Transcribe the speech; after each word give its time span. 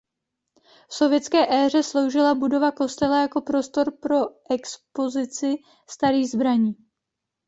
V 0.89 0.93
sovětské 0.93 1.53
éře 1.65 1.83
sloužila 1.83 2.35
budova 2.35 2.71
kostela 2.71 3.21
jako 3.21 3.41
prostor 3.41 3.91
pro 4.01 4.17
expozici 4.49 5.55
starých 5.89 6.29
zbraní. 6.29 6.75